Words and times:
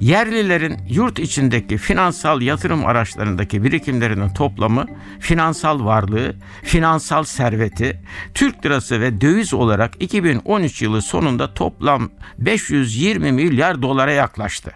Yerlilerin 0.00 0.76
yurt 0.88 1.18
içindeki 1.18 1.78
finansal 1.78 2.42
yatırım 2.42 2.86
araçlarındaki 2.86 3.64
birikimlerinin 3.64 4.28
toplamı, 4.28 4.86
finansal 5.20 5.84
varlığı, 5.84 6.34
finansal 6.62 7.24
serveti, 7.24 8.00
Türk 8.34 8.66
lirası 8.66 9.00
ve 9.00 9.20
döviz 9.20 9.54
olarak 9.54 10.02
2013 10.02 10.82
yılı 10.82 11.02
sonunda 11.02 11.54
toplam 11.54 12.10
520 12.38 13.32
milyar 13.32 13.82
dolara 13.82 14.12
yaklaştı. 14.12 14.72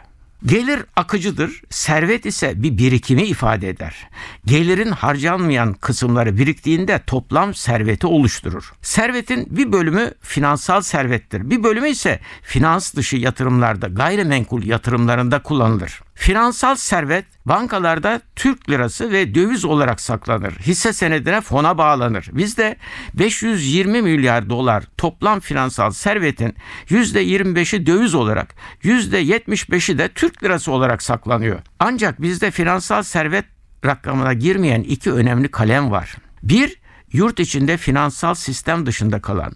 Gelir 0.46 0.80
akıcıdır, 0.96 1.62
servet 1.70 2.26
ise 2.26 2.62
bir 2.62 2.78
birikimi 2.78 3.22
ifade 3.22 3.68
eder. 3.68 4.08
Gelirin 4.46 4.90
harcanmayan 4.90 5.74
kısımları 5.74 6.36
biriktiğinde 6.36 7.00
toplam 7.06 7.54
serveti 7.54 8.06
oluşturur. 8.06 8.72
Servetin 8.82 9.46
bir 9.50 9.72
bölümü 9.72 10.10
finansal 10.20 10.80
servettir, 10.80 11.50
bir 11.50 11.62
bölümü 11.62 11.88
ise 11.88 12.20
finans 12.42 12.94
dışı 12.94 13.16
yatırımlarda, 13.16 13.86
gayrimenkul 13.86 14.62
yatırımlarında 14.62 15.42
kullanılır. 15.42 16.00
Finansal 16.14 16.76
servet 16.76 17.24
bankalarda 17.46 18.20
Türk 18.36 18.70
lirası 18.70 19.12
ve 19.12 19.34
döviz 19.34 19.64
olarak 19.64 20.00
saklanır. 20.00 20.52
Hisse 20.52 20.92
senedine 20.92 21.40
fona 21.40 21.78
bağlanır. 21.78 22.28
Bizde 22.32 22.76
520 23.14 24.02
milyar 24.02 24.50
dolar 24.50 24.84
toplam 24.96 25.40
finansal 25.40 25.90
servetin 25.90 26.54
%25'i 26.88 27.86
döviz 27.86 28.14
olarak 28.14 28.54
%75'i 28.82 29.98
de 29.98 30.08
Türk 30.08 30.44
lirası 30.44 30.72
olarak 30.72 31.02
saklanıyor. 31.02 31.60
Ancak 31.78 32.22
bizde 32.22 32.50
finansal 32.50 33.02
servet 33.02 33.44
rakamına 33.84 34.32
girmeyen 34.32 34.82
iki 34.82 35.12
önemli 35.12 35.50
kalem 35.50 35.90
var. 35.90 36.16
Bir, 36.42 36.76
yurt 37.12 37.40
içinde 37.40 37.76
finansal 37.76 38.34
sistem 38.34 38.86
dışında 38.86 39.20
kalan 39.20 39.52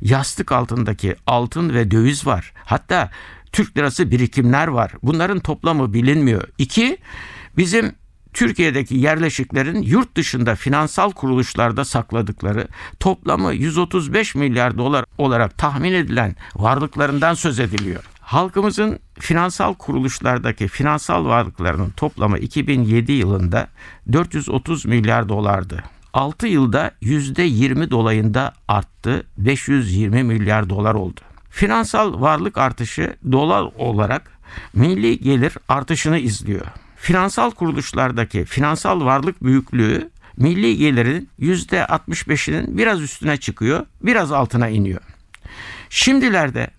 yastık 0.00 0.52
altındaki 0.52 1.16
altın 1.26 1.74
ve 1.74 1.90
döviz 1.90 2.26
var. 2.26 2.52
Hatta 2.64 3.10
Türk 3.52 3.78
lirası 3.78 4.10
birikimler 4.10 4.68
var. 4.68 4.92
Bunların 5.02 5.40
toplamı 5.40 5.94
bilinmiyor. 5.94 6.42
İki, 6.58 6.98
bizim 7.56 7.92
Türkiye'deki 8.32 8.96
yerleşiklerin 8.96 9.82
yurt 9.82 10.16
dışında 10.16 10.54
finansal 10.54 11.12
kuruluşlarda 11.12 11.84
sakladıkları 11.84 12.68
toplamı 13.00 13.54
135 13.54 14.34
milyar 14.34 14.78
dolar 14.78 15.04
olarak 15.18 15.58
tahmin 15.58 15.92
edilen 15.92 16.36
varlıklarından 16.54 17.34
söz 17.34 17.60
ediliyor. 17.60 18.04
Halkımızın 18.20 18.98
finansal 19.18 19.74
kuruluşlardaki 19.74 20.68
finansal 20.68 21.24
varlıklarının 21.24 21.90
toplamı 21.90 22.38
2007 22.38 23.12
yılında 23.12 23.68
430 24.12 24.86
milyar 24.86 25.28
dolardı. 25.28 25.82
6 26.12 26.46
yılda 26.46 26.90
%20 27.02 27.90
dolayında 27.90 28.52
arttı, 28.68 29.26
520 29.38 30.22
milyar 30.22 30.70
dolar 30.70 30.94
oldu. 30.94 31.20
Finansal 31.50 32.20
varlık 32.20 32.58
artışı 32.58 33.16
dolar 33.32 33.72
olarak 33.78 34.30
milli 34.74 35.20
gelir 35.20 35.52
artışını 35.68 36.18
izliyor. 36.18 36.66
Finansal 36.96 37.50
kuruluşlardaki 37.50 38.44
finansal 38.44 39.04
varlık 39.04 39.44
büyüklüğü 39.44 40.10
milli 40.36 40.76
gelirin 40.76 41.28
%65'inin 41.40 42.78
biraz 42.78 43.00
üstüne 43.00 43.36
çıkıyor, 43.36 43.86
biraz 44.02 44.32
altına 44.32 44.68
iniyor. 44.68 45.00
Şimdilerde 45.90 46.70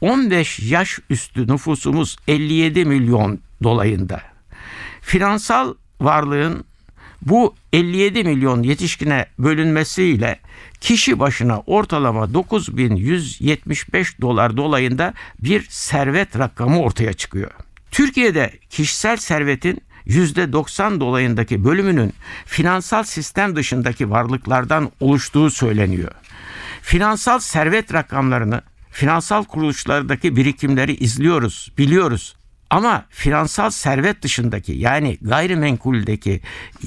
15 0.00 0.58
yaş 0.60 0.98
üstü 1.10 1.46
nüfusumuz 1.46 2.16
57 2.28 2.84
milyon 2.84 3.40
dolayında. 3.62 4.20
Finansal 5.00 5.74
varlığın 6.00 6.64
bu 7.22 7.54
57 7.72 8.24
milyon 8.24 8.62
yetişkine 8.62 9.26
bölünmesiyle 9.38 10.40
kişi 10.80 11.18
başına 11.18 11.60
ortalama 11.60 12.34
9175 12.34 14.20
dolar 14.20 14.56
dolayında 14.56 15.14
bir 15.38 15.66
servet 15.68 16.38
rakamı 16.38 16.80
ortaya 16.80 17.12
çıkıyor. 17.12 17.50
Türkiye'de 17.90 18.52
kişisel 18.70 19.16
servetin 19.16 19.80
%90 20.06 21.00
dolayındaki 21.00 21.64
bölümünün 21.64 22.12
finansal 22.46 23.02
sistem 23.02 23.56
dışındaki 23.56 24.10
varlıklardan 24.10 24.90
oluştuğu 25.00 25.50
söyleniyor. 25.50 26.12
Finansal 26.82 27.38
servet 27.38 27.94
rakamlarını 27.94 28.62
finansal 28.90 29.44
kuruluşlardaki 29.44 30.36
birikimleri 30.36 30.94
izliyoruz, 30.94 31.72
biliyoruz. 31.78 32.36
Ama 32.70 33.04
finansal 33.10 33.70
servet 33.70 34.22
dışındaki 34.22 34.72
yani 34.72 35.18
gayrimenkuldeki 35.22 36.40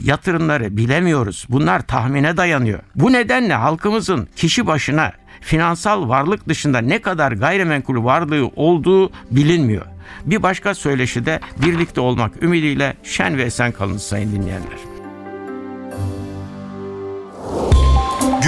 yatırımları 0.04 0.78
bilemiyoruz. 0.78 1.46
Bunlar 1.50 1.88
tahmine 1.88 2.38
dayanıyor. 2.38 2.80
Bu 2.96 3.12
nedenle 3.12 3.54
halkımızın 3.54 4.28
kişi 4.36 4.68
başına 4.68 5.12
finansal 5.42 6.10
varlık 6.10 6.48
dışında 6.48 6.82
ne 6.82 7.02
kadar 7.02 7.32
gayrimenkul 7.32 8.04
varlığı 8.04 8.52
olduğu 8.56 9.12
bilinmiyor. 9.32 9.86
Bir 10.26 10.44
başka 10.44 10.74
söyleşide 10.74 11.40
birlikte 11.66 12.02
olmak 12.02 12.44
ümidiyle 12.44 12.94
şen 13.04 13.38
ve 13.38 13.44
esen 13.44 13.72
kalınız 13.72 14.04
sayın 14.04 14.32
dinleyenler. 14.32 14.91